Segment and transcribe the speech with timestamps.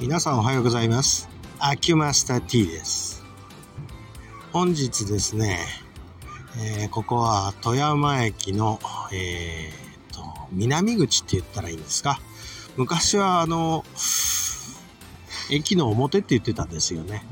[0.00, 1.28] 皆さんおはようございます。
[1.58, 3.24] アキュマスター T です。
[4.52, 5.58] 本日ですね、
[6.56, 8.78] えーここは富山駅の、
[9.12, 10.22] えーと、
[10.52, 12.20] 南口って言ったらいいんですか？
[12.76, 13.84] 昔はあの、
[15.50, 17.26] 駅の表って言ってたんですよね。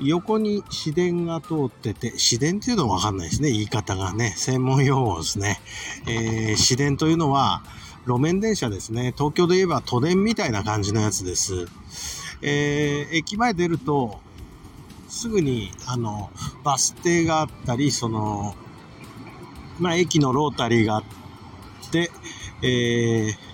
[0.00, 3.50] 横に市電が通ってて、市電っていうのはわかんないですね。
[3.50, 4.34] 言い方がね。
[4.36, 5.62] 専門用語ですね。
[6.06, 7.62] えー市電というのは、
[8.06, 9.12] 路面電車ですね。
[9.16, 11.66] 東京で言えば都電みたいな感じのやつです。
[12.42, 14.20] えー駅前出ると、
[15.08, 16.30] すぐに、あの、
[16.64, 18.54] バス停があったり、その、
[19.78, 21.04] まあ、駅のロータリーがあっ
[21.90, 22.10] て、
[22.62, 23.50] えー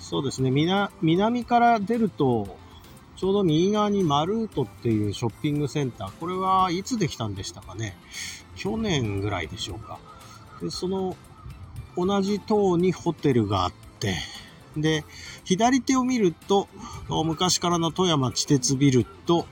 [0.00, 2.58] そうですね、みな南から出ると、
[3.16, 7.96] ちょうど右側にマルートっていうショッピングセンター、これはいつできたんでしたかね。
[8.54, 9.98] 去年ぐらいでしょうか。
[10.60, 11.16] で、その
[11.96, 14.14] 同じ塔にホテルがあって、
[14.76, 15.04] で、
[15.44, 16.68] 左手を見ると、
[17.08, 19.46] 昔からの富山地鉄ビルと、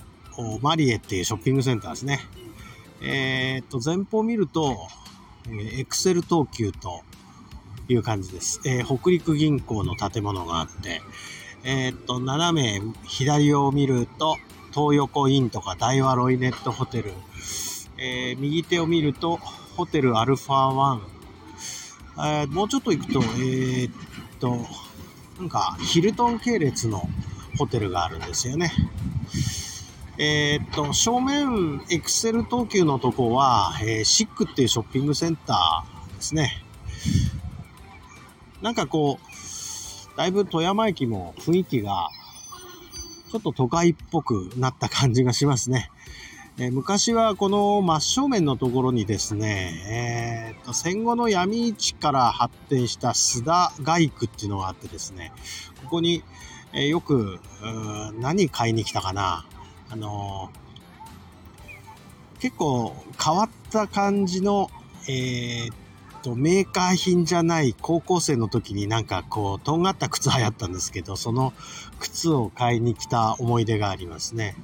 [0.63, 2.21] マリエっていうショッピングセンターですね。
[3.03, 4.89] えーっと、前方を見ると、
[5.49, 7.03] エクセル東急と
[7.89, 8.61] いう感じです。
[8.65, 11.03] えー北陸銀行の建物があって、
[11.65, 14.37] えーっと、斜め左を見ると、
[14.73, 17.13] 東横インとか大和ロイネットホテル、
[17.99, 19.37] えー右手を見ると、
[19.77, 21.03] ホテルアルファワン、
[22.19, 23.93] えもうちょっと行くと、えーっ
[24.41, 24.67] と、
[25.39, 27.09] なんか、ヒルトン系列の
[27.59, 28.73] ホテルがあるんですよね。
[30.19, 36.63] えーっと、正面、エクセル東急のとこは、えーシックっていうショッピングセンターですね。
[38.61, 42.11] なんかこう、だいぶ富山駅も雰囲気が、
[43.31, 45.91] ちょっと都会っぽくなった感じがしますね。
[46.63, 55.33] え昔はこの真正面のところにですね、えーっと、戦後の闇市から発展した須田街区っていうのがあってですね、
[55.85, 56.23] ここに、
[56.75, 57.41] えよく、
[58.21, 59.47] 何買いに来たかな。
[59.89, 60.51] あの
[62.41, 64.71] 結構変わった感じの、
[65.09, 65.77] えーっ
[66.23, 71.55] と、メーカー品じゃない高校生の時になんかこう、とんがった靴流行ったんですけど、その
[71.99, 74.57] 靴を買いに来た思い出がありますね。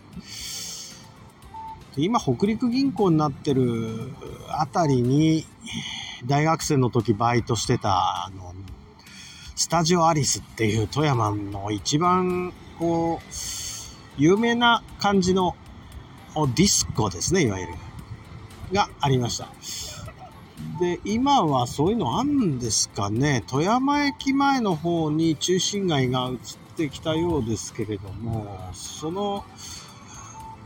[1.96, 4.12] で今、北陸銀行になってる
[4.50, 5.46] あたりに、
[6.26, 8.54] 大学生の時バイトしてた、あの、
[9.54, 13.24] スタジオアリスっていう富山の一番、こう、
[14.18, 15.56] 有名な感じの
[16.54, 17.72] ディスコですね、いわゆる。
[18.72, 19.48] がありました。
[20.78, 23.42] で、今はそういうのあるんですかね。
[23.46, 26.38] 富山駅前の方に中心街が移っ
[26.76, 29.44] てきたようですけれども、その、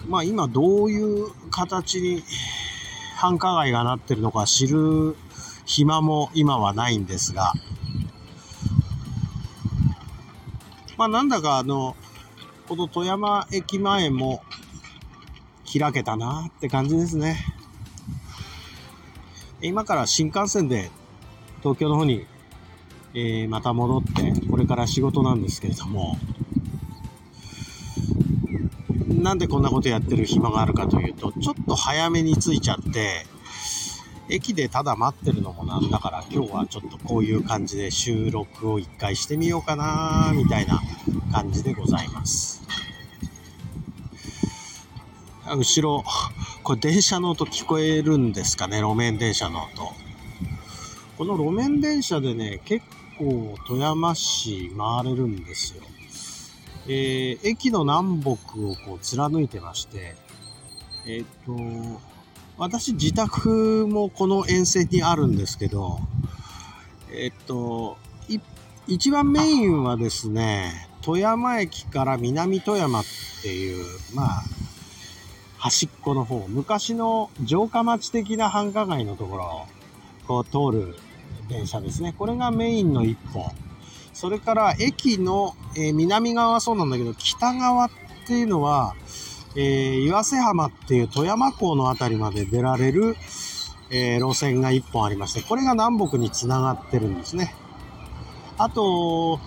[0.08, 2.22] まあ今どういう形に
[3.16, 5.16] 繁華街がなってるのか知る
[5.66, 7.52] 暇も今はないんですが、
[10.96, 11.96] まあなんだかあの、
[12.68, 14.42] この富山駅前も
[15.72, 17.44] 開けたなって感じですね。
[19.62, 20.90] 今から新幹線で
[21.58, 22.26] 東京の方に、
[23.14, 26.16] えーまた戻って、これから仕事なんですけれども、
[29.20, 33.26] なんでこんなことやってる暇があるかというと、ちょっと早めに着いちゃって、
[34.28, 40.80] 駅でただ待ってるのもなんだから、今日はちょっとこういう感じで収録を一回してみようかな、みたいな
[41.32, 42.62] 感じでございます。
[45.47, 46.04] 後ろ、
[46.62, 49.92] これ電車の音聞こえるんですかね、路面電車の音。
[51.19, 52.86] この路面電車でね、結
[53.19, 55.82] 構富山市回れるんですよ。
[56.92, 58.36] えー駅の南北を
[58.84, 60.16] こう貫いてまして、
[61.06, 62.00] えーっと、
[62.58, 66.00] 私自宅もこの沿線にあるんですけど、
[67.12, 67.96] えーっと、
[68.88, 73.04] 一番メインはですね、富山駅から南富山っ
[73.42, 73.84] ていう、
[74.14, 74.42] まあ、
[75.58, 79.66] 端っこの方、昔の城下町的な繁華街のところを
[80.26, 80.97] こう通る
[81.48, 82.15] 電車ですね。
[82.18, 83.53] これがメインの一本。
[84.12, 87.91] それから駅の、え南側はそうなんだけど、北側っ
[88.27, 88.95] ていうのは、
[89.57, 93.16] えー岩瀬浜っていう富山港のあたりまで出られる、
[93.91, 97.54] えー路線が一本ありまして、これが南北につながってるんですね。
[98.59, 99.41] あと、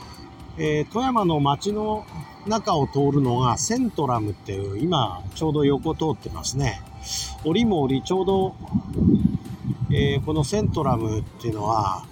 [0.58, 2.06] えー富山の街の
[2.48, 6.82] 中を通るのがセントラムっていう、今ちょうど横通ってますね。
[7.44, 8.56] 折も折ちょうど、
[9.92, 12.06] えーこのセントラムっていうのは、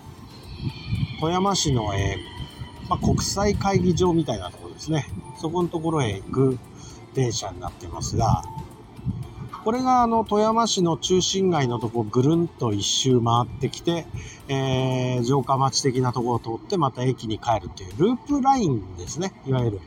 [1.19, 2.40] 富山市の、えー
[2.89, 5.07] まあ、国際会議場みたいなところですね。
[5.39, 6.60] そこのところへ行く
[7.13, 8.44] 電車になってますが、
[9.63, 14.07] これがあの富山市の中心街のとこぐるんと一周回ってきて、
[14.48, 19.80] えー、城下町的なところを通ってまた駅に帰るというループラインですね、いわゆる。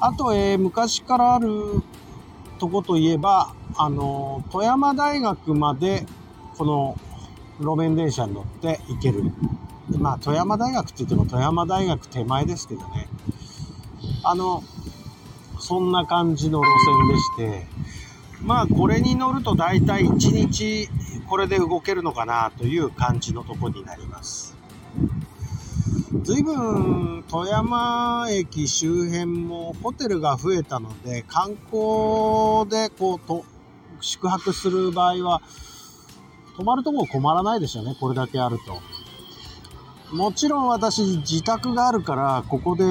[0.00, 1.82] あと、えー、昔からある
[2.58, 6.04] とこといえば、あの、富山大学まで
[6.58, 6.96] この
[7.60, 9.22] 路面電車に乗って行ける。
[9.98, 13.08] まあ、富山大学って言っても富山大学手前ですけどね。
[14.22, 14.62] あの、
[15.58, 16.66] そんな感じの路
[17.36, 17.74] 線でして、
[18.42, 20.88] まあ、これに乗ると大体1日
[21.28, 24.56] これで動けるのかなという感じのとこになります。
[26.22, 33.44] 随分富山駅周辺もホテルが増えたので観光でこうと
[34.00, 35.42] 宿泊する場合は
[36.56, 38.80] 泊まるとこ困らないですよねこれだけあると
[40.14, 42.84] もちろん私自宅があるからここで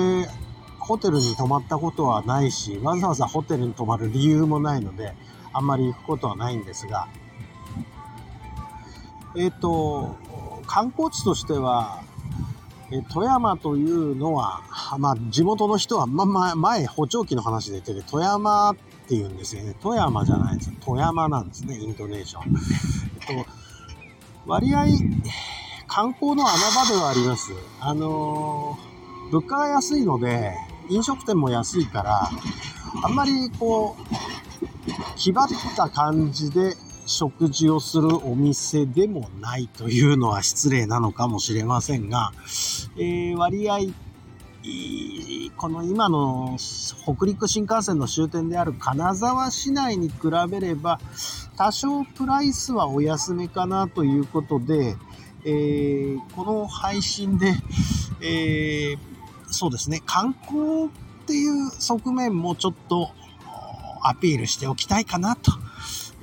[0.79, 5.13] ホテルに泊まったことはないしわざわざホテルに泊まる理由もないので
[5.53, 7.07] あんまり行くことはないんですが
[9.35, 10.17] えっ、と
[10.67, 12.03] 観光地としては
[12.91, 14.61] え富山というのは、
[14.99, 19.75] まあ、地元の人は、ま、ま、前、補聴器の話で言ってて、富山って言うんですよね。
[19.81, 20.75] 富山じゃないですよ。
[20.79, 23.12] 富山なんですね、イントネーション。
[23.25, 23.45] と、
[24.45, 24.85] 割合、
[25.87, 27.51] 観光の穴場ではあります。
[27.79, 30.53] あのー、物価が安いので、
[30.89, 32.29] 飲食店も安いから、
[33.03, 34.03] あんまりこう、
[35.15, 36.75] 気張った感じで
[37.05, 42.31] 食事をするお店でもないというのは失礼なのかもしれませんが、
[42.97, 43.79] えー、割合、
[45.57, 46.57] この今の
[47.03, 50.15] 北陸新幹線の終点である金沢市内に比
[50.49, 50.99] べれば、
[51.57, 54.95] 多少プライスはお安めかなということで、
[55.45, 57.53] えー、この配信で、
[58.21, 58.97] えー、
[59.47, 60.89] そうですね、観光っ
[61.27, 63.11] ていう側面もちょっと
[64.01, 65.51] アピールしておきたいかなと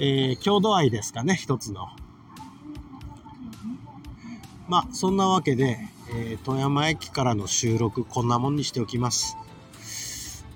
[0.03, 1.89] えー、郷土愛ですかね、一つの。
[4.67, 5.79] まあ、そんなわけで、
[6.13, 9.37] えー、富山駅からの収録、こんなもんにしておきます。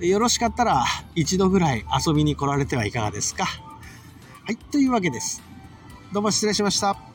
[0.01, 0.85] よろしかったら、
[1.15, 3.45] 一度ぐらい遊びに来られてはいかがですか。
[3.45, 5.43] はい、というわけです。
[6.13, 7.14] どうも失礼しました。